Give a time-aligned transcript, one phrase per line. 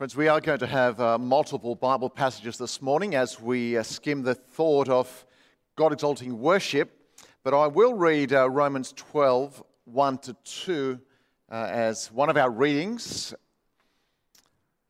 [0.00, 3.82] Friends, we are going to have uh, multiple Bible passages this morning as we uh,
[3.82, 5.26] skim the thought of
[5.76, 6.90] God exalting worship.
[7.44, 11.00] But I will read uh, Romans 12, 1 to 2,
[11.52, 13.34] uh, as one of our readings.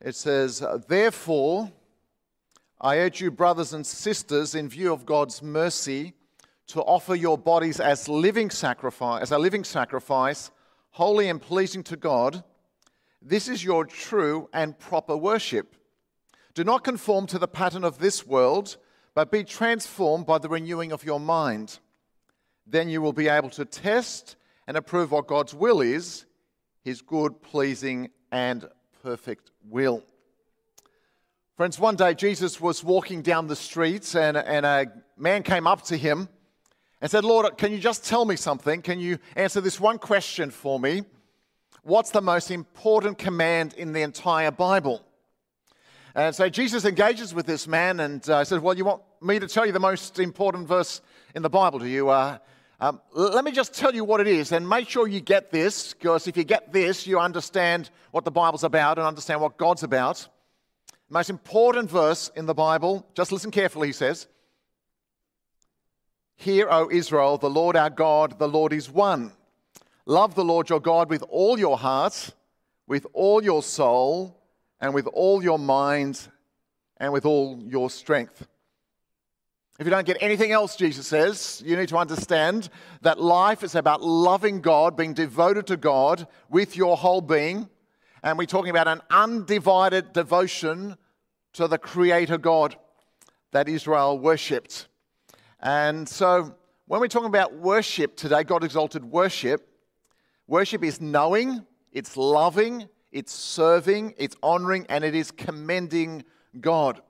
[0.01, 1.73] It says, Therefore,
[2.81, 6.15] I urge you, brothers and sisters, in view of God's mercy,
[6.69, 10.53] to offer your bodies as living sacrifice, as a living sacrifice,
[10.91, 12.45] holy and pleasing to God
[13.23, 15.77] this is your true and proper worship.
[16.55, 18.77] Do not conform to the pattern of this world,
[19.15, 21.78] but be transformed by the renewing of your mind.
[22.66, 26.25] Then you will be able to test and approve what God's will is,
[26.83, 28.69] his good, pleasing, and
[29.02, 30.02] perfect will.
[31.56, 34.87] Friends, one day Jesus was walking down the streets and, and a
[35.19, 36.28] man came up to him
[37.02, 38.80] and said, Lord, can you just tell me something?
[38.80, 41.02] Can you answer this one question for me?
[41.83, 45.05] What's the most important command in the entire Bible?
[46.14, 49.47] And so Jesus engages with this man and uh, says, Well, you want me to
[49.47, 51.01] tell you the most important verse
[51.34, 52.08] in the Bible, do you?
[52.08, 52.39] Uh,
[52.81, 55.92] um, let me just tell you what it is and make sure you get this,
[55.92, 59.83] because if you get this, you understand what the Bible's about and understand what God's
[59.83, 60.27] about.
[61.11, 64.28] Most important verse in the Bible, just listen carefully, he says.
[66.36, 69.33] Hear, O Israel, the Lord our God, the Lord is one.
[70.11, 72.34] Love the Lord your God with all your heart,
[72.89, 74.36] with all your soul,
[74.80, 76.27] and with all your mind,
[76.97, 78.48] and with all your strength.
[79.78, 82.70] If you don't get anything else, Jesus says, you need to understand
[83.02, 87.69] that life is about loving God, being devoted to God with your whole being.
[88.24, 90.97] And we're talking about an undivided devotion
[91.52, 92.74] to the Creator God
[93.52, 94.89] that Israel worshipped.
[95.61, 99.70] And so, when we're talking about worship today, God exalted worship,
[100.51, 106.25] Worship is knowing, it's loving, it's serving, it's honoring, and it is commending
[106.61, 107.01] God.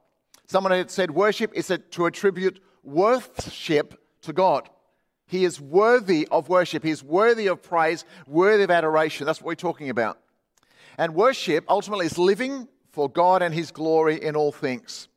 [0.47, 4.69] Someone had said worship is to attribute worship to God.
[5.26, 6.84] He is worthy of worship.
[6.84, 9.25] He is worthy of praise, worthy of adoration.
[9.25, 10.19] That's what we're talking about.
[10.98, 15.09] And worship ultimately is living for God and His glory in all things.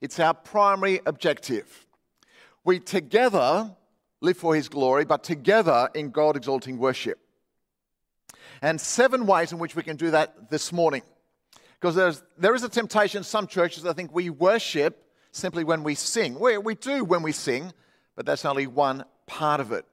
[0.00, 1.86] It's our primary objective.
[2.64, 3.76] We together
[4.20, 7.18] live for His glory, but together in God exalting worship.
[8.62, 11.02] And seven ways in which we can do that this morning.
[11.80, 15.82] Because there's, there is a temptation in some churches, I think we worship simply when
[15.82, 16.38] we sing.
[16.38, 17.72] We, we do when we sing,
[18.16, 19.86] but that's only one part of it.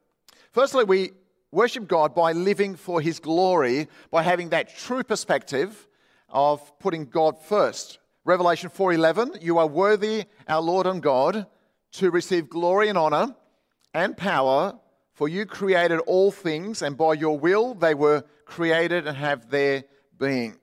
[0.51, 1.11] Firstly, we
[1.51, 5.87] worship God by living for His glory, by having that true perspective
[6.29, 7.99] of putting God first.
[8.25, 11.47] Revelation 4:11, you are worthy, our Lord and God,
[11.93, 13.33] to receive glory and honor
[13.93, 14.77] and power,
[15.13, 19.83] for you created all things, and by your will they were created and have their
[20.17, 20.57] being.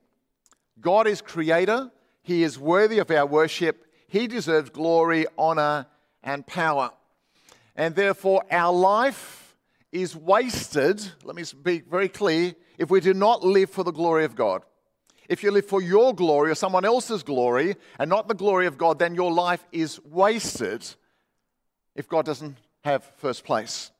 [0.81, 1.91] God is creator,
[2.21, 5.85] He is worthy of our worship, He deserves glory, honor,
[6.23, 6.91] and power.
[7.75, 9.55] And therefore, our life
[9.91, 14.25] is wasted, let me be very clear, if we do not live for the glory
[14.25, 14.63] of God.
[15.29, 18.77] If you live for your glory or someone else's glory and not the glory of
[18.77, 20.85] God, then your life is wasted
[21.95, 23.91] if God doesn't have first place.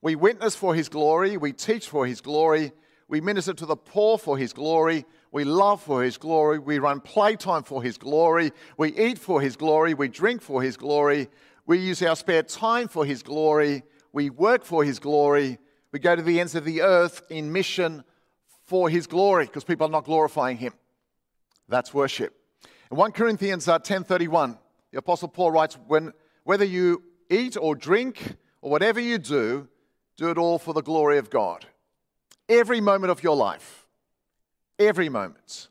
[0.00, 2.72] We witness for his glory, we teach for his glory,
[3.08, 7.00] we minister to the poor for his glory, we love for his glory, we run
[7.00, 11.28] playtime for his glory, we eat for his glory, we drink for his glory,
[11.66, 13.82] we use our spare time for his glory,
[14.12, 15.58] we work for his glory,
[15.90, 18.04] we go to the ends of the earth in mission
[18.64, 20.74] for his glory because people are not glorifying him.
[21.68, 22.34] That's worship.
[22.90, 24.54] In 1 Corinthians 10:31, uh,
[24.92, 26.12] the apostle Paul writes when
[26.44, 29.68] whether you eat or drink or whatever you do,
[30.18, 31.64] do it all for the glory of God.
[32.48, 33.86] Every moment of your life,
[34.78, 35.68] every moment.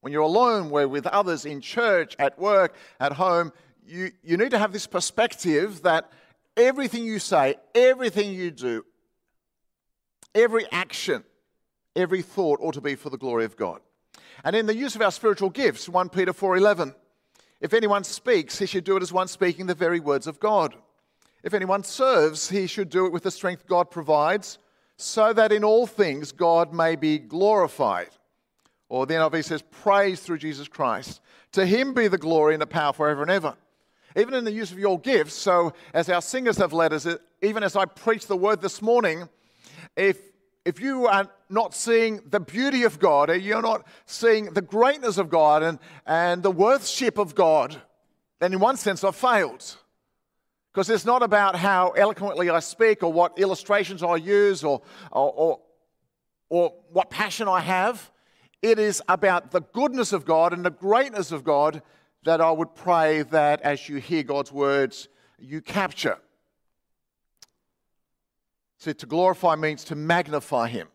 [0.00, 3.52] When you're alone, we're with others in church, at work, at home,
[3.86, 6.10] you, you need to have this perspective that
[6.56, 8.84] everything you say, everything you do,
[10.34, 11.24] every action,
[11.94, 13.80] every thought ought to be for the glory of God.
[14.44, 16.94] And in the use of our spiritual gifts, 1 Peter 4:11,
[17.60, 20.74] if anyone speaks, he should do it as one speaking the very words of God.
[21.46, 24.58] If anyone serves, he should do it with the strength God provides,
[24.96, 28.08] so that in all things God may be glorified.
[28.88, 31.20] Or the obviously says, praise through Jesus Christ.
[31.52, 33.54] To him be the glory and the power forever and ever.
[34.16, 37.18] Even in the use of your gifts, so as our singers have led us, uh,
[37.40, 39.28] even as I preached the word this morning,
[39.96, 40.18] if
[40.64, 45.16] if you are not seeing the beauty of God, or you're not seeing the greatness
[45.16, 47.80] of God and, and the worthship of God,
[48.40, 49.76] then in one sense I've failed.
[50.76, 55.32] Because it's not about how eloquently I speak or what illustrations I use or, or,
[55.32, 55.60] or,
[56.50, 58.10] or what passion I have.
[58.60, 61.80] It is about the goodness of God and the greatness of God
[62.24, 65.08] that I would pray that as you hear God's words,
[65.38, 66.18] you capture.
[68.76, 70.88] See, to glorify means to magnify Him,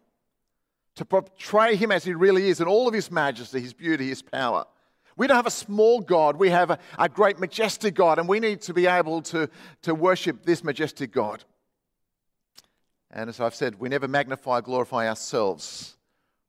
[0.93, 4.21] to portray Him as He really is in all of His majesty, His beauty, His
[4.21, 4.67] power.
[5.21, 8.39] We don't have a small God, we have a, a great, majestic God, and we
[8.39, 9.47] need to be able to,
[9.83, 11.43] to worship this majestic God.
[13.11, 15.95] And as I've said, we never magnify, glorify ourselves.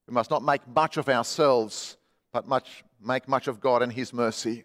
[0.09, 1.99] We must not make much of ourselves,
[2.33, 4.65] but much, make much of God and His mercy.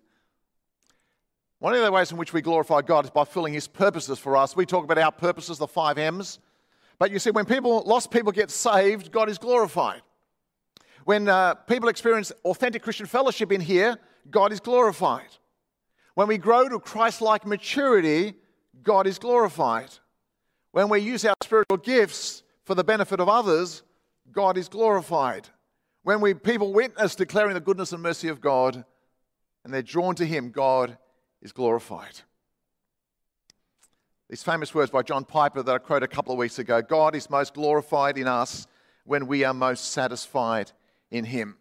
[1.59, 4.37] One of the ways in which we glorify God is by filling His purposes for
[4.37, 4.55] us.
[4.55, 6.39] We talk about our purposes, the five M's.
[6.97, 10.01] But you see, when people, lost people get saved, God is glorified.
[11.07, 13.97] When uh, people experience authentic Christian fellowship in here,
[14.29, 15.29] God is glorified.
[16.15, 18.33] When we grow to Christ like maturity,
[18.83, 19.87] God is glorified.
[20.73, 23.83] When we use our spiritual gifts for the benefit of others,
[24.33, 25.47] God is glorified.
[26.03, 28.83] When we people witness declaring the goodness and mercy of God
[29.63, 30.97] and they're drawn to Him, God
[31.41, 32.19] is glorified.
[34.29, 37.15] These famous words by John Piper that I quoted a couple of weeks ago God
[37.15, 38.67] is most glorified in us
[39.05, 40.73] when we are most satisfied
[41.11, 41.57] in Him.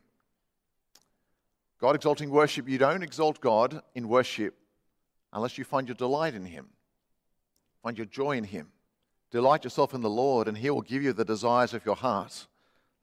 [1.81, 4.55] God exalting worship, you don't exalt God in worship
[5.33, 6.69] unless you find your delight in Him,
[7.83, 8.69] find your joy in Him.
[9.31, 12.47] Delight yourself in the Lord, and He will give you the desires of your heart.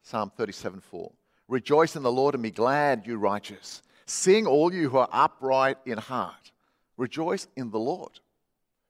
[0.02, 1.12] Psalm 37 4.
[1.48, 3.82] Rejoice in the Lord and be glad, you righteous.
[4.06, 6.52] Sing, all you who are upright in heart.
[6.96, 8.20] Rejoice in the Lord.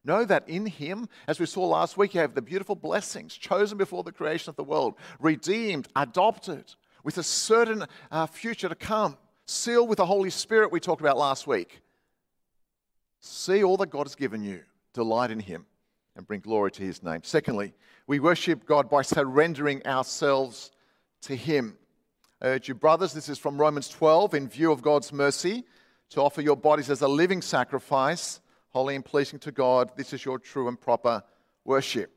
[0.05, 3.79] Know that in Him, as we saw last week, you have the beautiful blessings chosen
[3.79, 6.75] before the creation of the world, redeemed, adopted,
[7.05, 9.17] with a certain uh, future to come,
[9.47, 11.81] sealed with the Holy Spirit we talked about last week.
[13.21, 14.62] See all that God has given you,
[14.93, 15.67] delight in Him,
[16.17, 17.21] and bring glory to His name.
[17.23, 17.73] Secondly,
[18.06, 20.73] we worship God by surrendering ourselves
[21.23, 21.77] to Him.
[22.43, 25.65] I urge you, brothers, this is from Romans 12, in view of God's mercy,
[26.11, 28.41] to offer your bodies as a living sacrifice
[28.75, 29.93] holy and pleasing to God.
[29.97, 31.23] This is your true and proper
[31.65, 32.11] worship.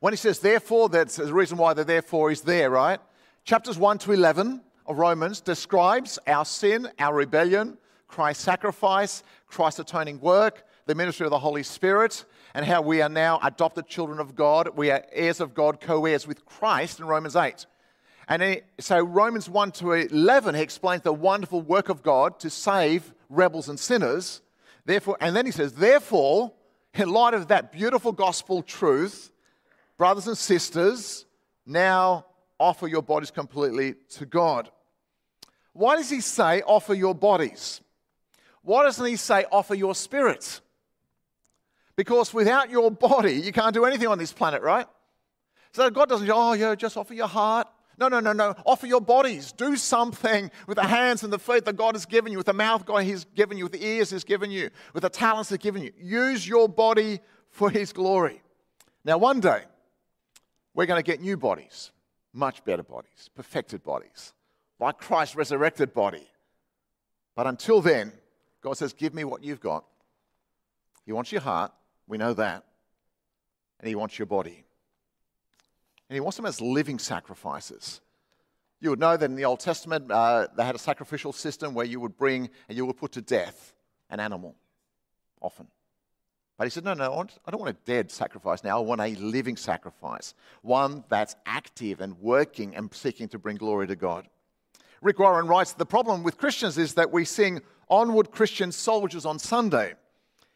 [0.00, 3.00] When he says therefore, that's the reason why the therefore is there, right?
[3.44, 7.76] Chapters 1 to 11 of Romans describes our sin, our rebellion,
[8.08, 12.24] Christ's sacrifice, Christ's atoning work, the ministry of the Holy Spirit,
[12.54, 14.70] and how we are now adopted children of God.
[14.76, 17.66] We are heirs of God, co heirs with Christ in Romans 8.
[18.28, 23.12] And so, Romans 1 to 11, he explains the wonderful work of God to save
[23.28, 24.40] rebels and sinners.
[24.86, 26.50] Therefore, and then he says, therefore,
[26.94, 29.30] in light of that beautiful gospel truth,
[29.98, 31.26] brothers and sisters,
[31.66, 32.24] now
[32.58, 34.70] offer your bodies completely to God.
[35.72, 37.80] Why does he say offer your bodies?
[38.62, 40.60] Why doesn't he say offer your spirits?
[41.96, 44.86] Because without your body, you can't do anything on this planet, right?
[45.72, 47.68] So God doesn't say, oh, yeah, just offer your heart,
[47.98, 48.54] no, no, no, no.
[48.66, 49.52] Offer your bodies.
[49.52, 52.52] Do something with the hands and the feet that God has given you, with the
[52.52, 55.58] mouth God has given you, with the ears He's given you, with the talents He's
[55.58, 55.92] given you.
[55.98, 57.20] Use your body
[57.50, 58.42] for His glory.
[59.04, 59.62] Now, one day,
[60.74, 61.92] we're going to get new bodies,
[62.34, 64.32] much better bodies, perfected bodies,
[64.78, 66.26] like Christ's resurrected body.
[67.34, 68.12] But until then,
[68.60, 69.84] God says, Give me what you've got.
[71.06, 71.72] He wants your heart.
[72.06, 72.64] We know that.
[73.80, 74.64] And He wants your body
[76.08, 78.00] and he wants them as living sacrifices.
[78.80, 81.86] You would know that in the Old Testament, uh, they had a sacrificial system where
[81.86, 83.72] you would bring and you would put to death
[84.10, 84.54] an animal,
[85.40, 85.66] often.
[86.56, 88.78] But he said, No, no, I don't want a dead sacrifice now.
[88.78, 93.86] I want a living sacrifice, one that's active and working and seeking to bring glory
[93.88, 94.28] to God.
[95.02, 99.38] Rick Warren writes The problem with Christians is that we sing Onward Christian Soldiers on
[99.38, 99.94] Sunday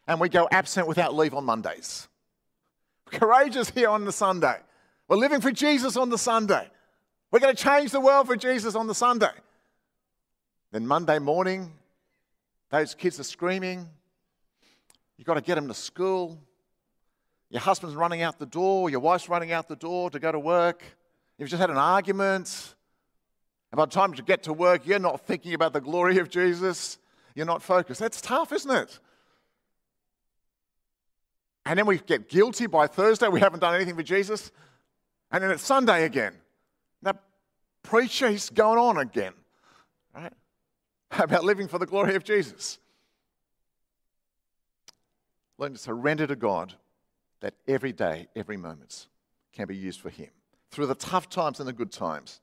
[0.07, 2.09] and we go absent without leave on Mondays.
[3.07, 4.57] Courageous here on the Sunday.
[5.09, 6.69] We're living for Jesus on the Sunday.
[7.31, 9.33] We're going to change the world for Jesus on the Sunday.
[10.73, 11.73] Then Monday morning,
[12.71, 13.89] those kids are screaming.
[15.19, 16.39] You've got to get them to school.
[17.51, 18.89] Your husband's running out the door.
[18.89, 20.83] Your wife's running out the door to go to work.
[21.37, 22.75] You've just had an argument.
[23.71, 26.31] And by the time you get to work, you're not thinking about the glory of
[26.31, 26.99] Jesus.
[27.35, 28.01] You're not focused.
[28.01, 28.99] That's tough, isn't it?
[31.67, 33.29] And then we get guilty by Thursday.
[33.29, 34.51] We haven't done anything for Jesus.
[35.31, 36.35] And then it's Sunday again.
[37.03, 37.23] That
[37.83, 39.35] preacher, he's going on again,
[40.15, 40.33] right?
[41.11, 42.79] About living for the glory of Jesus.
[45.59, 46.75] Learn to surrender to God
[47.41, 49.07] that every day, every moment
[49.53, 50.29] can be used for Him
[50.71, 52.41] through the tough times and the good times.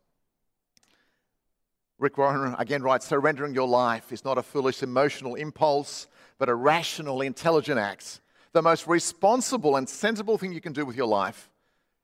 [1.98, 6.08] Rick Warren again writes surrendering your life is not a foolish emotional impulse,
[6.38, 8.20] but a rational, intelligent act.
[8.52, 11.50] The most responsible and sensible thing you can do with your life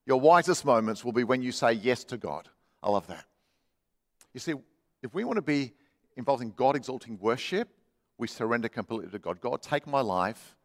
[0.06, 2.50] your wisest moments will be when you say yes to God.
[2.82, 3.26] I love that.
[4.34, 4.54] You see,
[5.04, 5.74] if we want to be
[6.18, 7.70] involved in God exalting worship,
[8.18, 9.40] we surrender completely to God.
[9.40, 10.56] God, take my life,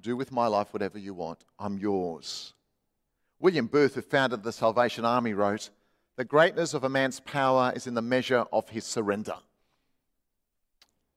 [0.00, 1.44] do with my life whatever you want.
[1.58, 2.54] I'm yours.
[3.38, 5.70] William Booth, who founded the Salvation Army, wrote,
[6.16, 9.36] The greatness of a man's power is in the measure of his surrender.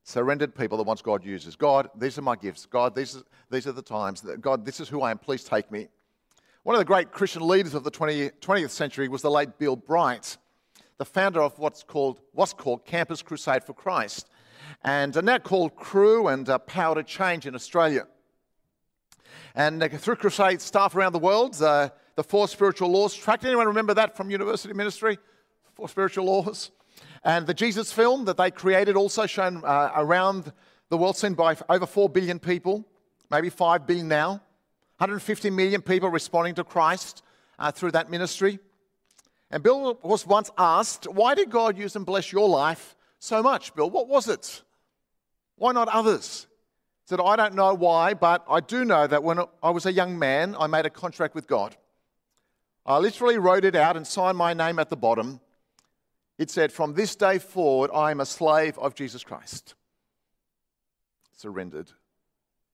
[0.04, 1.56] Surrendered people the ones God uses.
[1.56, 2.66] God, these are my gifts.
[2.66, 4.22] God, these are, these are the times.
[4.40, 5.18] God, this is who I am.
[5.18, 5.88] Please take me.
[6.64, 10.38] One of the great Christian leaders of the 20th century was the late Bill Bright,
[10.98, 14.28] the founder of what's called, what's called Campus Crusade for Christ
[14.84, 18.08] and now called Cru and uh, Power to Change in Australia.
[19.56, 23.46] And uh, through Crusade staff around the world, uh, the four spiritual laws tract.
[23.46, 25.18] Anyone remember that from university ministry?
[25.76, 26.72] Four spiritual laws.
[27.24, 30.52] And the Jesus film that they created, also shown uh, around
[30.90, 32.86] the world, seen by over 4 billion people,
[33.30, 34.42] maybe 5 billion now.
[34.98, 37.24] 150 million people responding to Christ
[37.58, 38.60] uh, through that ministry.
[39.50, 43.74] And Bill was once asked, Why did God use and bless your life so much,
[43.76, 43.90] Bill?
[43.90, 44.62] What was it?
[45.58, 46.48] Why not others?
[47.12, 50.18] Said, I don't know why, but I do know that when I was a young
[50.18, 51.76] man, I made a contract with God.
[52.86, 55.42] I literally wrote it out and signed my name at the bottom.
[56.38, 59.76] It said, From this day forward, I am a slave of Jesus Christ.
[61.36, 61.92] Surrendered.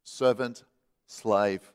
[0.03, 0.65] Servant,
[1.07, 1.73] slave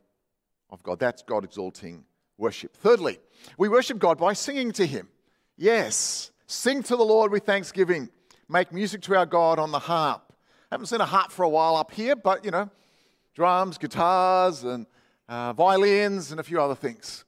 [0.70, 1.00] of God.
[1.00, 2.04] That's God exalting
[2.38, 2.76] worship.
[2.76, 3.18] Thirdly,
[3.58, 5.08] we worship God by singing to Him.
[5.56, 8.08] Yes, sing to the Lord with thanksgiving
[8.48, 10.31] make music to our God on the harp.
[10.72, 12.70] Haven't seen a harp for a while up here, but you know,
[13.34, 14.86] drums, guitars, and
[15.28, 17.26] uh, violins, and a few other things.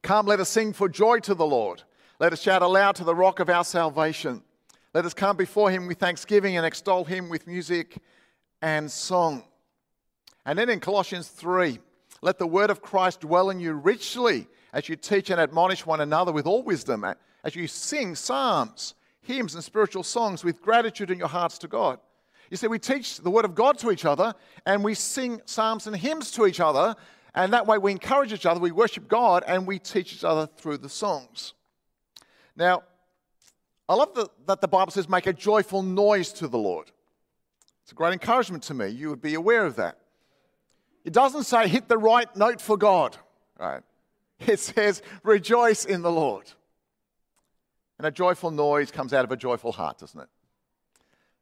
[0.00, 1.82] Come, let us sing for joy to the Lord.
[2.18, 4.42] Let us shout aloud to the rock of our salvation.
[4.94, 7.98] Let us come before him with thanksgiving and extol him with music
[8.62, 9.44] and song.
[10.46, 11.78] And then in Colossians 3,
[12.22, 16.00] let the word of Christ dwell in you richly as you teach and admonish one
[16.00, 17.04] another with all wisdom,
[17.44, 18.94] as you sing psalms
[19.28, 22.00] hymns and spiritual songs with gratitude in your hearts to God.
[22.50, 25.86] You see, we teach the Word of God to each other and we sing psalms
[25.86, 26.96] and hymns to each other,
[27.34, 30.48] and that way we encourage each other, we worship God, and we teach each other
[30.56, 31.52] through the songs.
[32.56, 32.82] Now,
[33.86, 36.90] I love the, that the Bible says, make a joyful noise to the Lord.
[37.82, 38.88] It's a great encouragement to me.
[38.88, 39.98] You would be aware of that.
[41.04, 43.16] It doesn't say hit the right note for God,
[43.58, 43.82] right?
[44.40, 46.50] It says rejoice in the Lord.
[47.98, 50.28] And a joyful noise comes out of a joyful heart, doesn't it?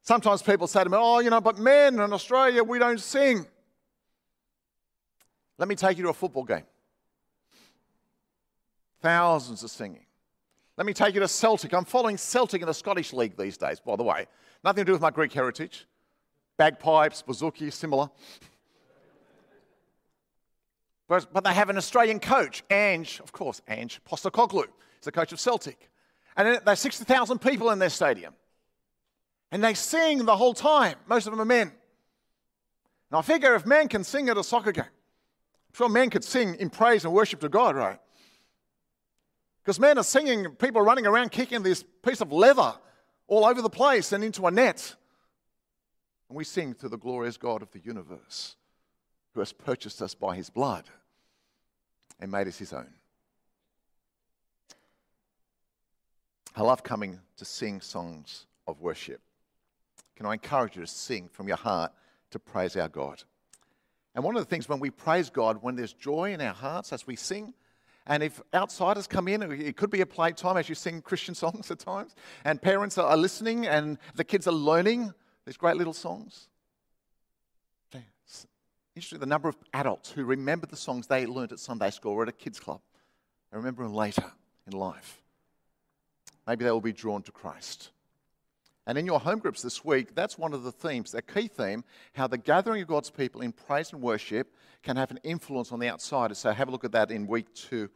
[0.01, 3.45] Sometimes people say to me, Oh, you know, but men in Australia, we don't sing.
[5.57, 6.63] Let me take you to a football game.
[9.01, 10.05] Thousands are singing.
[10.77, 11.73] Let me take you to Celtic.
[11.73, 14.27] I'm following Celtic in the Scottish League these days, by the way.
[14.63, 15.87] Nothing to do with my Greek heritage.
[16.57, 18.09] Bagpipes, bouzouki, similar.
[21.07, 24.65] but, but they have an Australian coach, Ange, of course, Ange Postecoglou.
[24.95, 25.89] He's the coach of Celtic.
[26.37, 28.33] And there's 60,000 people in their stadium.
[29.51, 30.95] And they sing the whole time.
[31.07, 31.71] Most of them are men.
[33.11, 36.23] Now, I figure if men can sing at a soccer game, I'm sure men could
[36.23, 37.99] sing in praise and worship to God, right?
[39.63, 42.73] Because men are singing, people are running around kicking this piece of leather
[43.27, 44.95] all over the place and into a net.
[46.29, 48.55] And we sing to the glorious God of the universe
[49.33, 50.85] who has purchased us by his blood
[52.19, 52.93] and made us his own.
[56.57, 59.21] I love coming to sing songs of worship.
[60.15, 61.91] Can I encourage you to sing from your heart
[62.31, 63.21] to praise our God?
[64.15, 66.91] And one of the things when we praise God, when there's joy in our hearts
[66.91, 67.53] as we sing,
[68.07, 71.69] and if outsiders come in, it could be a playtime as you sing Christian songs
[71.69, 75.13] at times, and parents are listening and the kids are learning
[75.45, 76.47] these great little songs.
[78.95, 82.23] Interesting, the number of adults who remember the songs they learned at Sunday school or
[82.23, 82.81] at a kids' club.
[83.51, 84.25] They remember them later
[84.65, 85.21] in life
[86.47, 87.91] maybe they will be drawn to Christ.
[88.87, 91.83] And in your home groups this week, that's one of the themes, a key theme,
[92.13, 95.79] how the gathering of God's people in praise and worship can have an influence on
[95.79, 96.33] the outsider.
[96.33, 97.89] So have a look at that in week two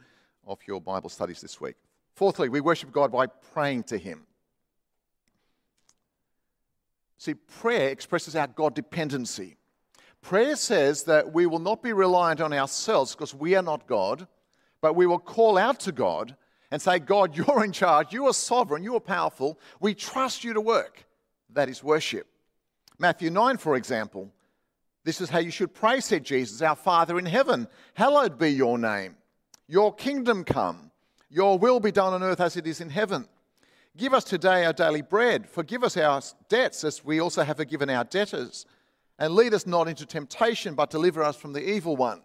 [0.46, 1.76] of your Bible studies this week.
[2.16, 4.28] Fourthly, we worship God by praying to Him.
[7.18, 9.56] See, prayer expresses our God dependency.
[10.22, 14.28] Prayer says that we will not be reliant on ourselves because we are not God,
[14.82, 16.36] but we will call out to God
[16.72, 20.54] and say, God, you're in charge, you are sovereign, you are powerful, we trust you
[20.54, 21.06] to work.
[21.52, 22.28] That is worship.
[22.98, 24.32] Matthew 9, for example,
[25.04, 28.78] this is how you should pray, said Jesus, Our Father in heaven, hallowed be your
[28.78, 29.18] name.
[29.68, 30.92] Your kingdom come,
[31.30, 33.28] your will be done on earth as it is in heaven.
[33.98, 35.50] Give us today our daily bread.
[35.50, 38.66] Forgive us our debts as we also have forgiven our debtors.
[39.20, 42.22] And lead us not into temptation, but deliver us from the evil one.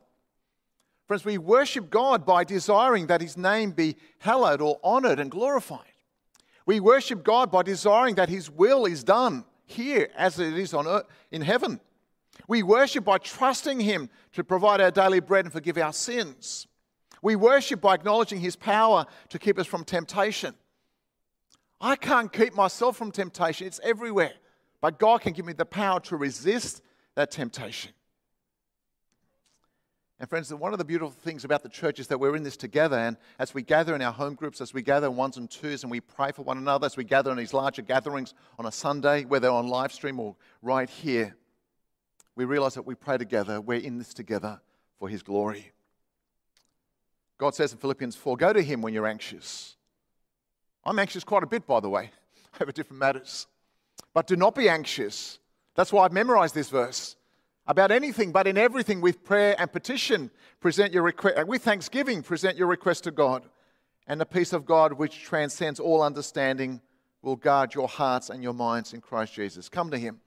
[1.06, 5.92] Friends, we worship God by desiring that His name be hallowed or honored and glorified.
[6.66, 10.86] We worship God by desiring that His will is done here as it is on
[10.86, 11.80] earth, in heaven.
[12.48, 16.66] We worship by trusting Him to provide our daily bread and forgive our sins.
[17.22, 20.54] We worship by acknowledging His power to keep us from temptation.
[21.80, 24.34] I can't keep myself from temptation, it's everywhere.
[24.80, 26.82] But God can give me the power to resist
[27.14, 27.92] that temptation.
[30.18, 32.56] And friends, one of the beautiful things about the church is that we're in this
[32.56, 32.96] together.
[32.96, 35.82] And as we gather in our home groups, as we gather in ones and twos,
[35.82, 38.72] and we pray for one another, as we gather in these larger gatherings on a
[38.72, 41.36] Sunday, whether on live stream or right here,
[42.34, 43.60] we realize that we pray together.
[43.60, 44.60] We're in this together
[44.98, 45.72] for His glory.
[47.36, 49.76] God says in Philippians 4 go to Him when you're anxious.
[50.82, 52.10] I'm anxious quite a bit, by the way,
[52.60, 53.46] over different matters.
[54.14, 55.38] But do not be anxious.
[55.74, 57.15] That's why I've memorized this verse
[57.66, 60.30] about anything, but in everything with prayer and petition,
[60.60, 61.46] present your request.
[61.46, 63.44] With thanksgiving, present your request to God.
[64.06, 66.80] And the peace of God, which transcends all understanding,
[67.22, 69.68] will guard your hearts and your minds in Christ Jesus.
[69.68, 70.20] Come to Him.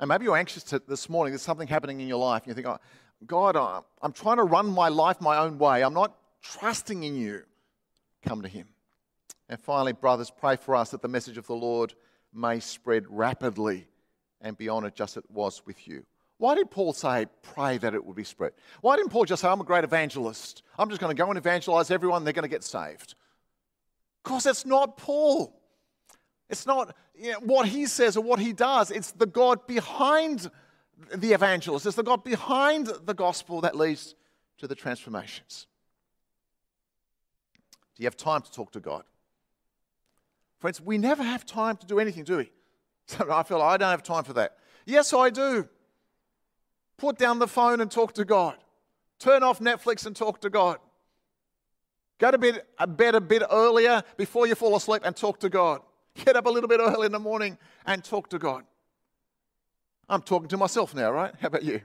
[0.00, 1.32] And maybe you're anxious to, this morning.
[1.32, 2.42] There's something happening in your life.
[2.42, 2.78] And you think, oh,
[3.24, 3.56] God,
[4.02, 5.82] I'm trying to run my life my own way.
[5.82, 7.42] I'm not trusting in you.
[8.22, 8.68] Come to Him.
[9.48, 11.94] And finally, brothers, pray for us that the message of the Lord
[12.34, 13.86] may spread rapidly
[14.40, 16.04] and be honoured just as it was with you.
[16.38, 18.52] Why did Paul say, pray that it would be spread?
[18.82, 20.62] Why didn't Paul just say, I'm a great evangelist?
[20.78, 23.14] I'm just going to go and evangelize everyone, they're going to get saved?
[24.22, 25.58] Because it's not Paul.
[26.50, 28.90] It's not you know, what he says or what he does.
[28.90, 30.50] It's the God behind
[31.14, 31.86] the evangelist.
[31.86, 34.14] It's the God behind the gospel that leads
[34.58, 35.66] to the transformations.
[37.94, 39.04] Do you have time to talk to God?
[40.58, 42.50] Friends, we never have time to do anything, do we?
[43.18, 44.56] So I feel I don't have time for that.
[44.84, 45.68] Yes, I do.
[46.96, 48.56] Put down the phone and talk to God.
[49.18, 50.78] Turn off Netflix and talk to God.
[52.18, 55.48] Go to bed, a bed a bit earlier before you fall asleep and talk to
[55.48, 55.82] God.
[56.24, 58.64] Get up a little bit early in the morning and talk to God.
[60.08, 61.34] I'm talking to myself now, right?
[61.40, 61.82] How about you?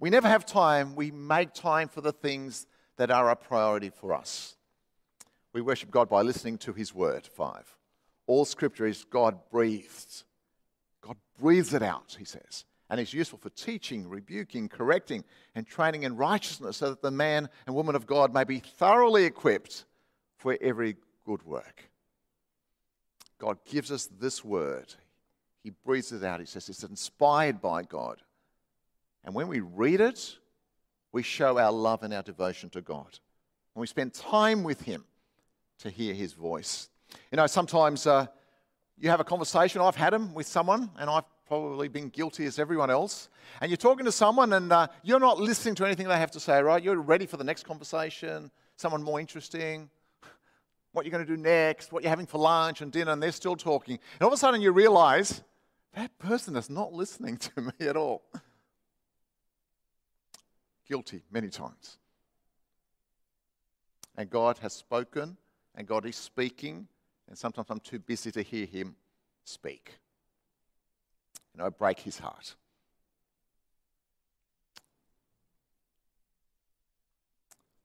[0.00, 0.94] We never have time.
[0.96, 4.56] We make time for the things that are a priority for us.
[5.52, 7.26] We worship God by listening to His Word.
[7.26, 7.77] Five.
[8.28, 10.22] All scripture is God breathed.
[11.00, 12.64] God breathes it out, he says.
[12.90, 17.48] And it's useful for teaching, rebuking, correcting, and training in righteousness so that the man
[17.66, 19.86] and woman of God may be thoroughly equipped
[20.36, 21.90] for every good work.
[23.38, 24.94] God gives us this word.
[25.62, 26.40] He breathes it out.
[26.40, 28.22] He says it's inspired by God.
[29.24, 30.36] And when we read it,
[31.12, 33.18] we show our love and our devotion to God.
[33.74, 35.04] And we spend time with Him
[35.78, 36.88] to hear His voice.
[37.30, 38.26] You know, sometimes uh,
[38.98, 42.58] you have a conversation, I've had them with someone, and I've probably been guilty as
[42.58, 43.28] everyone else.
[43.60, 46.40] And you're talking to someone, and uh, you're not listening to anything they have to
[46.40, 46.82] say, right?
[46.82, 49.88] You're ready for the next conversation, someone more interesting,
[50.92, 53.32] what you're going to do next, what you're having for lunch and dinner, and they're
[53.32, 53.98] still talking.
[54.14, 55.42] And all of a sudden you realize
[55.94, 58.22] that person is not listening to me at all.
[60.86, 61.98] Guilty many times.
[64.16, 65.36] And God has spoken,
[65.74, 66.88] and God is speaking,
[67.28, 68.96] and sometimes I'm too busy to hear him
[69.44, 69.98] speak.
[71.54, 72.54] You know, break his heart.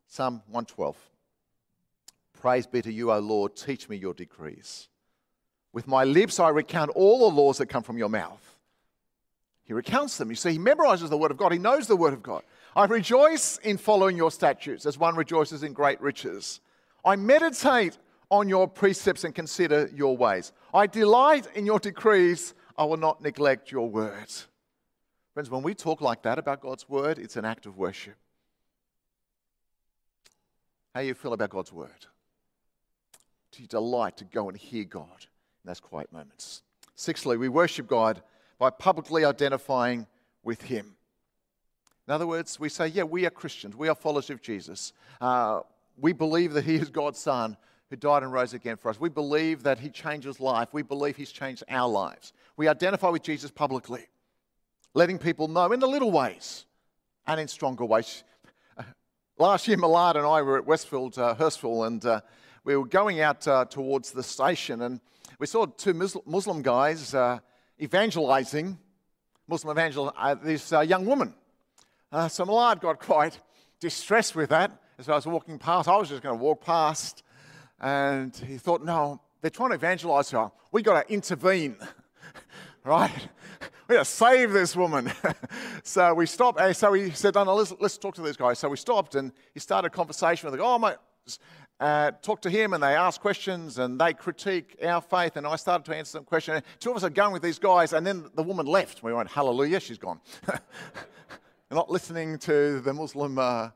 [0.07, 0.95] Psalm 112.
[2.39, 4.87] Praise be to you, O Lord, teach me your decrees.
[5.71, 8.57] With my lips I recount all the laws that come from your mouth.
[9.63, 10.29] He recounts them.
[10.29, 12.43] You see, he memorizes the word of God, he knows the word of God.
[12.75, 16.59] I rejoice in following your statutes as one rejoices in great riches.
[17.05, 17.97] I meditate
[18.33, 20.53] on your precepts and consider your ways.
[20.73, 22.55] I delight in your decrees.
[22.75, 24.47] I will not neglect your words.
[25.35, 28.15] Friends, when we talk like that about God's word, it's an act of worship.
[30.95, 32.07] How do you feel about God's word?
[33.51, 35.27] Do you delight to go and hear God
[35.63, 36.63] in those quiet moments?
[36.95, 38.23] Sixthly, we worship God
[38.57, 40.07] by publicly identifying
[40.43, 40.95] with Him.
[42.07, 43.75] In other words, we say, yeah, we are Christians.
[43.75, 44.91] We are followers of Jesus.
[45.21, 45.59] Uh,
[45.99, 47.57] we believe that He is God's Son
[47.93, 48.99] who died and rose again for us.
[48.99, 50.69] We believe that He changes life.
[50.71, 52.33] We believe He's changed our lives.
[52.57, 54.07] We identify with Jesus publicly,
[54.95, 56.65] letting people know in the little ways
[57.27, 58.23] and in stronger ways.
[59.37, 62.21] Last year, Millard and I were at Westfield, uh, Hurstville, and uh,
[62.63, 64.99] we were going out uh, towards the station, and
[65.37, 67.37] we saw two Muslim guys uh,
[67.79, 68.79] evangelizing,
[69.47, 71.35] Muslim evangel, uh, this uh, young woman.
[72.27, 73.39] so Millard got quite
[73.79, 74.71] distressed with that.
[74.97, 77.21] As I was walking past, I was just going to walk past
[77.79, 80.51] and he thought, no, they're trying to evangelize her.
[80.71, 81.75] We've got to intervene,
[82.83, 83.11] right?
[83.87, 85.11] We got to save this woman.
[85.83, 86.59] so we stopped.
[86.59, 88.53] And So he said, no, no, let's, let's talk to this guy.
[88.53, 90.69] So we stopped and he started a conversation with the guy.
[90.69, 90.95] Oh, mate.
[91.79, 95.35] uh, talk to him and they ask questions and they critique our faith.
[95.35, 96.61] And I started to answer some questions.
[96.79, 99.03] Two of us are going with these guys, and then the woman left.
[99.03, 100.21] We went, Hallelujah, she's gone.
[101.73, 103.69] not listening to the Muslim uh,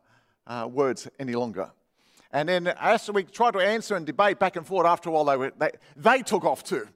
[0.46, 1.72] uh, words any longer.
[2.32, 5.26] And then as we tried to answer and debate back and forth, after a while
[5.26, 6.88] they, were, they, they took off too.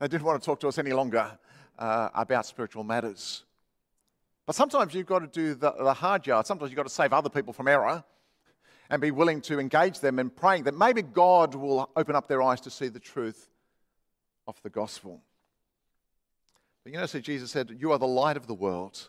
[0.00, 1.38] They didn't want to talk to us any longer
[1.78, 3.44] uh, about spiritual matters.
[4.46, 6.46] But sometimes you've got to do the, the hard yard.
[6.46, 8.04] Sometimes you've got to save other people from error
[8.90, 12.42] and be willing to engage them in praying that maybe God will open up their
[12.42, 13.48] eyes to see the truth
[14.46, 15.22] of the gospel.
[16.82, 19.08] But you know, so Jesus said, You are the light of the world.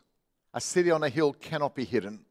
[0.53, 2.21] A city on a hill cannot be hidden.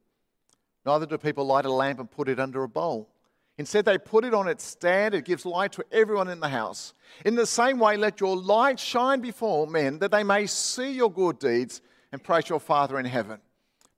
[0.86, 3.10] Neither do people light a lamp and put it under a bowl.
[3.56, 5.14] Instead, they put it on its stand.
[5.14, 6.92] It gives light to everyone in the house.
[7.24, 11.12] In the same way, let your light shine before men that they may see your
[11.12, 13.40] good deeds and praise your Father in heaven.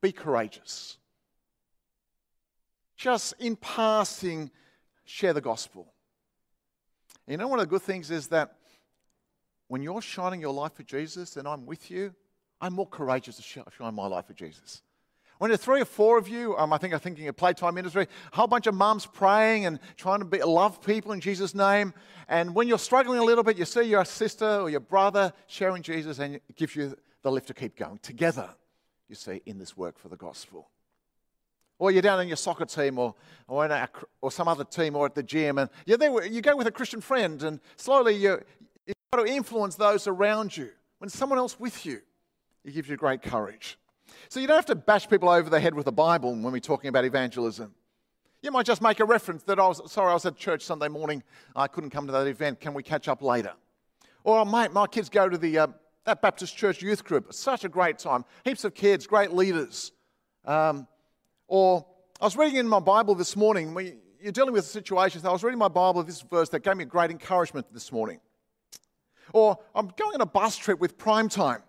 [0.02, 0.98] Be courageous.
[2.96, 4.50] Just in passing,
[5.04, 5.92] share the gospel.
[7.26, 8.56] You know, one of the good things is that
[9.68, 12.14] when you're shining your life for Jesus and I'm with you,
[12.60, 14.82] I'm more courageous to shine my life for Jesus.
[15.38, 18.06] When there's three or four of you, um, I think I'm thinking of playtime ministry,
[18.32, 21.92] a whole bunch of mums praying and trying to be, love people in Jesus' name.
[22.28, 25.82] And when you're struggling a little bit, you see your sister or your brother sharing
[25.82, 27.98] Jesus and it gives you the lift to keep going.
[27.98, 28.48] Together,
[29.08, 30.70] you see, in this work for the gospel.
[31.78, 33.14] Or you're down in your soccer team or,
[33.46, 33.88] or, a,
[34.22, 36.72] or some other team or at the gym and you're there, you go with a
[36.72, 38.40] Christian friend and slowly you,
[38.86, 40.70] you've got to influence those around you.
[40.98, 42.00] When someone else with you,
[42.64, 43.76] it gives you great courage.
[44.28, 46.58] So you don't have to bash people over the head with the Bible when we're
[46.58, 47.74] talking about evangelism.
[48.42, 50.88] You might just make a reference that I was sorry, I was at church Sunday
[50.88, 51.22] morning.
[51.54, 52.60] I couldn't come to that event.
[52.60, 53.52] Can we catch up later?
[54.24, 55.66] Or, mate, my kids go to the, uh,
[56.04, 57.32] that Baptist church youth group.
[57.32, 58.24] Such a great time.
[58.44, 59.92] Heaps of kids, great leaders.
[60.44, 60.86] Um,
[61.48, 61.86] or
[62.20, 63.74] I was reading in my Bible this morning.
[63.74, 65.24] We, you're dealing with situations.
[65.24, 68.20] I was reading my Bible, this verse that gave me great encouragement this morning.
[69.32, 71.62] Or I'm going on a bus trip with Prime Time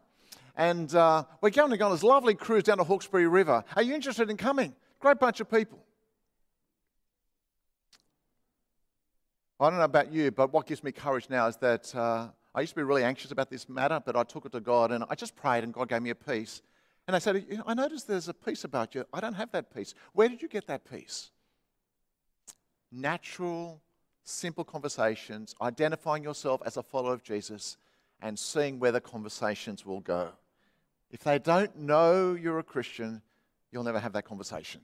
[0.58, 3.64] and uh, we're going to go on this lovely cruise down the Hawkesbury River.
[3.76, 4.76] Are you interested in coming?
[5.00, 5.86] Great bunch of people.
[9.60, 12.62] I don't know about you, but what gives me courage now is that uh, I
[12.62, 15.04] used to be really anxious about this matter, but I took it to God and
[15.10, 16.64] I just prayed, and God gave me a peace.
[17.08, 19.06] And I said, I noticed there's a peace about you.
[19.14, 19.94] I don't have that peace.
[20.14, 21.30] Where did you get that peace?
[22.92, 23.80] Natural,
[24.24, 27.78] simple conversations, identifying yourself as a follower of Jesus,
[28.22, 30.32] and seeing where the conversations will go.
[31.12, 33.22] If they don't know you're a Christian,
[33.72, 34.82] you'll never have that conversation.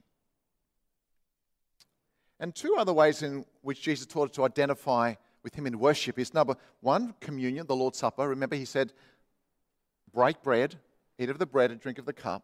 [2.40, 6.18] And two other ways in which Jesus taught us to identify with Him in worship
[6.18, 8.28] is number one, communion, the Lord's Supper.
[8.28, 8.94] Remember, He said,
[10.14, 10.76] break bread,
[11.20, 12.44] eat of the bread, and drink of the cup.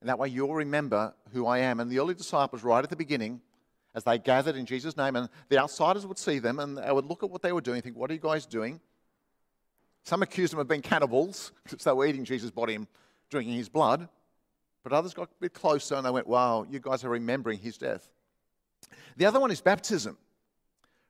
[0.00, 1.78] And that way you'll remember who I am.
[1.78, 3.40] And the early disciples, right at the beginning,
[3.94, 7.04] as they gathered in Jesus' name, and the outsiders would see them and they would
[7.04, 8.80] look at what they were doing and think, What are you guys doing?
[10.04, 12.86] Some accused them of being cannibals because they were eating Jesus' body and
[13.30, 14.08] drinking his blood.
[14.82, 17.78] But others got a bit closer and they went, wow, you guys are remembering his
[17.78, 18.08] death.
[19.16, 20.18] The other one is baptism.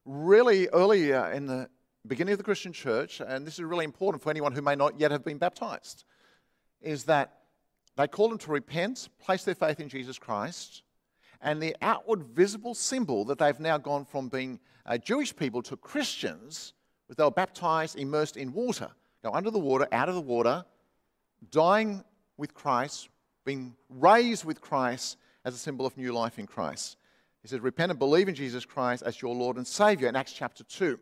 [0.05, 1.69] Really early in the
[2.07, 4.99] beginning of the Christian church, and this is really important for anyone who may not
[4.99, 6.05] yet have been baptized,
[6.81, 7.39] is that
[7.97, 10.83] they call them to repent, place their faith in Jesus Christ,
[11.41, 15.77] and the outward visible symbol that they've now gone from being uh, Jewish people to
[15.77, 16.73] Christians
[17.13, 18.89] was they were baptized, immersed in water.
[19.23, 20.65] Go under the water, out of the water,
[21.51, 22.03] dying
[22.39, 23.11] with Christ,
[23.45, 26.97] being raised with Christ as a symbol of new life in Christ.
[27.43, 30.33] He says, Repent and believe in Jesus Christ as your Lord and Savior in Acts
[30.33, 30.99] chapter 2.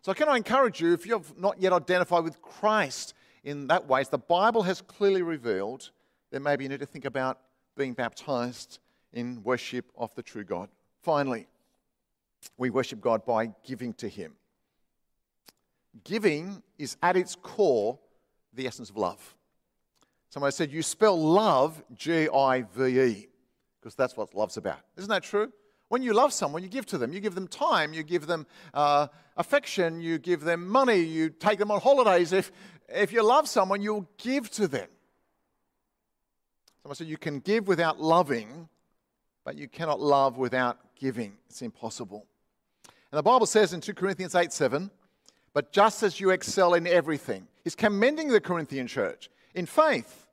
[0.00, 3.12] So, can I encourage you, if you've not yet identified with Christ
[3.44, 5.90] in that way, as the Bible has clearly revealed,
[6.30, 7.40] then maybe you need to think about
[7.76, 8.78] being baptized
[9.12, 10.70] in worship of the true God.
[11.02, 11.46] Finally,
[12.56, 14.32] we worship God by giving to Him.
[16.04, 17.98] Giving is at its core
[18.52, 19.34] the essence of love.
[20.30, 23.28] Somebody said, You spell love G I V E,
[23.80, 24.80] because that's what love's about.
[24.96, 25.52] Isn't that true?
[25.88, 27.12] When you love someone, you give to them.
[27.12, 29.06] You give them time, you give them uh,
[29.36, 32.32] affection, you give them money, you take them on holidays.
[32.32, 32.50] If,
[32.88, 34.88] if you love someone, you'll give to them.
[36.82, 38.68] Someone said, You can give without loving,
[39.44, 41.34] but you cannot love without giving.
[41.48, 42.26] It's impossible.
[43.12, 44.90] And the Bible says in 2 Corinthians 8 7,
[45.56, 47.48] but just as you excel in everything.
[47.64, 50.26] He's commending the Corinthian church in faith,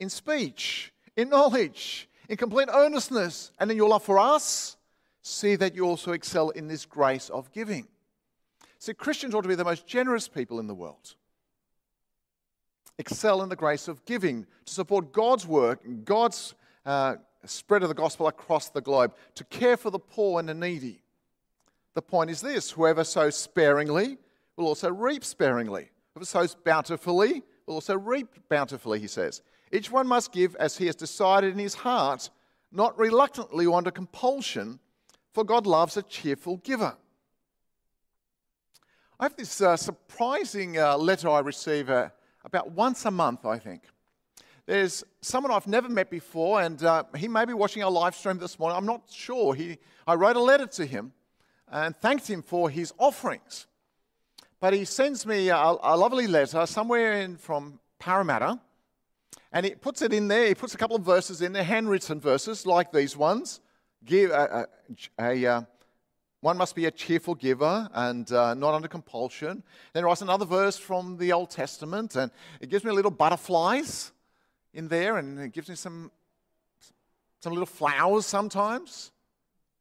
[0.00, 4.76] in speech, in knowledge, in complete earnestness, and in your love for us.
[5.22, 7.86] See that you also excel in this grace of giving.
[8.78, 11.14] See, Christians ought to be the most generous people in the world.
[12.98, 17.94] Excel in the grace of giving to support God's work, God's uh, spread of the
[17.94, 21.00] gospel across the globe, to care for the poor and the needy.
[21.94, 24.18] the point is this whoever sows sparingly
[24.56, 25.90] will also reap sparingly.
[26.14, 29.42] Whoever sows bountifully will also reap bountifully, he says.
[29.72, 32.30] Each one must give as he has decided in his heart,
[32.72, 34.78] not reluctantly or under compulsion,
[35.32, 36.96] for God loves a cheerful giver.
[39.18, 42.10] I have this uh, surprising uh, letter I receive uh,
[42.44, 43.82] about once a month, I think.
[44.66, 48.38] There's someone I've never met before, and uh, he may be watching our live stream
[48.38, 48.76] this morning.
[48.76, 49.54] I'm not sure.
[49.54, 51.12] He, I wrote a letter to him
[51.68, 53.66] and thanked him for his offerings.
[54.60, 58.58] But he sends me a, a lovely letter somewhere in, from Parramatta,
[59.52, 60.48] and he puts it in there.
[60.48, 63.60] He puts a couple of verses in there, handwritten verses like these ones.
[64.04, 64.66] Give a,
[65.18, 65.62] a, a uh,
[66.40, 69.62] one must be a cheerful giver and uh, not under compulsion.
[69.92, 74.12] Then he writes another verse from the Old Testament, and it gives me little butterflies
[74.72, 76.10] in there, and it gives me some,
[77.40, 79.10] some little flowers sometimes,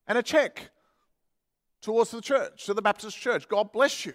[0.07, 0.71] and a check
[1.81, 3.47] towards the church, to the Baptist church.
[3.47, 4.13] God bless you.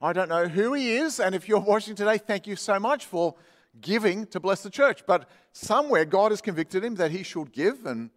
[0.00, 3.06] I don't know who he is, and if you're watching today, thank you so much
[3.06, 3.34] for
[3.80, 5.06] giving to bless the church.
[5.06, 8.10] But somewhere God has convicted him that he should give, and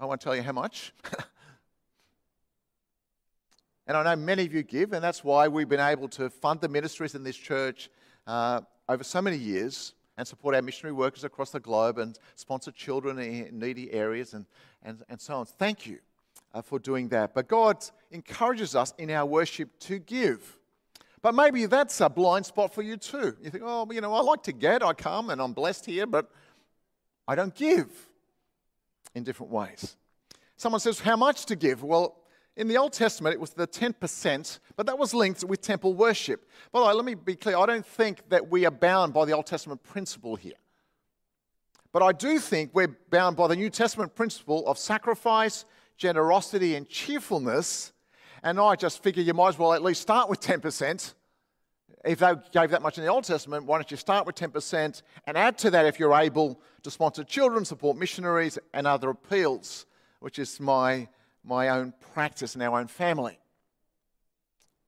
[0.00, 0.92] I won't tell you how much.
[3.86, 6.60] and I know many of you give, and that's why we've been able to fund
[6.60, 7.88] the ministries in this church
[8.26, 12.72] uh, over so many years and support our missionary workers across the globe and sponsor
[12.72, 14.46] children in needy areas and,
[14.82, 15.46] and, and so on.
[15.46, 15.98] Thank you
[16.52, 17.34] uh, for doing that.
[17.34, 20.58] But God encourages us in our worship to give.
[21.22, 23.36] But maybe that's a blind spot for you too.
[23.40, 26.06] You think, oh, you know, I like to get, I come and I'm blessed here,
[26.06, 26.28] but
[27.28, 27.88] I don't give
[29.14, 29.96] in different ways.
[30.56, 31.84] Someone says, how much to give?
[31.84, 32.16] Well,
[32.56, 36.48] in the Old Testament, it was the 10%, but that was linked with temple worship.
[36.72, 39.24] By the way, let me be clear I don't think that we are bound by
[39.24, 40.54] the Old Testament principle here.
[41.92, 45.64] But I do think we're bound by the New Testament principle of sacrifice,
[45.96, 47.92] generosity, and cheerfulness.
[48.42, 51.14] And I just figure you might as well at least start with 10%.
[52.04, 55.02] If they gave that much in the Old Testament, why don't you start with 10%
[55.26, 59.86] and add to that if you're able to sponsor children, support missionaries, and other appeals,
[60.18, 61.08] which is my
[61.44, 63.38] my own practice and our own family.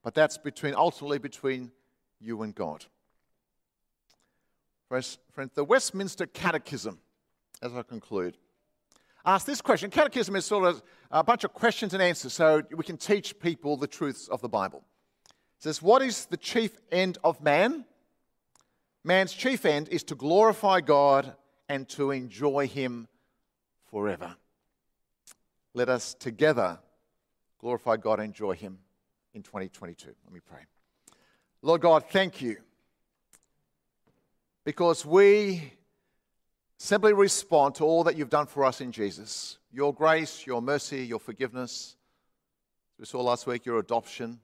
[0.02, 1.72] But that's between ultimately between
[2.20, 2.84] you and God.
[4.88, 5.18] Friends,
[5.54, 7.00] the Westminster Catechism,
[7.60, 8.36] as I conclude,
[9.24, 9.90] asks this question.
[9.90, 13.76] Catechism is sort of a bunch of questions and answers so we can teach people
[13.76, 14.84] the truths of the Bible.
[15.28, 17.84] It says, What is the chief end of man?
[19.04, 21.34] Man's chief end is to glorify God
[21.68, 23.08] and to enjoy Him
[23.90, 24.36] forever.
[25.74, 26.78] Let us together
[27.64, 28.78] glorify God and enjoy Him
[29.32, 30.10] in 2022.
[30.24, 30.60] Let me pray.
[31.62, 32.58] Lord God, thank you
[34.64, 35.72] because we
[36.78, 41.04] simply respond to all that you've done for us in Jesus your grace, your mercy,
[41.04, 41.96] your forgiveness.
[42.98, 44.38] We saw last week your adoption,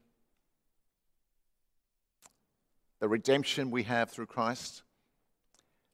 [2.98, 4.82] the redemption we have through Christ.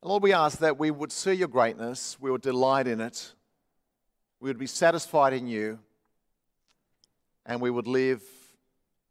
[0.02, 3.32] And Lord, we ask that we would see your greatness, we would delight in it,
[4.40, 5.78] we would be satisfied in you,
[7.44, 8.22] and we would live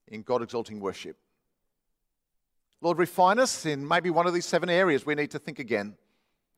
[0.07, 1.17] in God exalting worship.
[2.81, 5.95] Lord, refine us in maybe one of these seven areas we need to think again.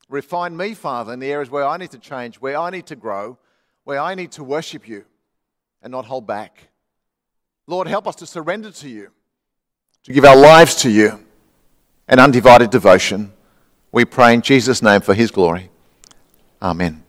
[0.09, 2.95] Refine me, Father, in the areas where I need to change, where I need to
[2.95, 3.37] grow,
[3.83, 5.05] where I need to worship you
[5.81, 6.69] and not hold back.
[7.67, 9.11] Lord, help us to surrender to you,
[10.03, 11.19] to give our lives to you,
[12.07, 13.33] and undivided devotion.
[13.91, 15.69] We pray in Jesus' name for his glory.
[16.61, 17.03] Amen.